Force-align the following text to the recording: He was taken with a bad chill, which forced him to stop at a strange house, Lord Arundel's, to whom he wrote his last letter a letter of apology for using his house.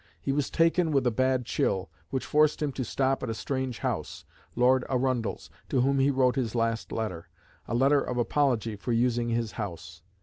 He 0.19 0.31
was 0.31 0.49
taken 0.49 0.89
with 0.91 1.05
a 1.05 1.11
bad 1.11 1.45
chill, 1.45 1.91
which 2.09 2.25
forced 2.25 2.59
him 2.59 2.71
to 2.71 2.83
stop 2.83 3.21
at 3.21 3.29
a 3.29 3.35
strange 3.35 3.77
house, 3.77 4.25
Lord 4.55 4.83
Arundel's, 4.89 5.51
to 5.69 5.81
whom 5.81 5.99
he 5.99 6.09
wrote 6.09 6.35
his 6.37 6.55
last 6.55 6.91
letter 6.91 7.27
a 7.67 7.75
letter 7.75 8.01
of 8.01 8.17
apology 8.17 8.75
for 8.75 8.93
using 8.93 9.29
his 9.29 9.51
house. 9.61 10.01